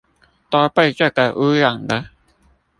[0.03, 0.07] 都被這
[1.11, 2.09] 個污染了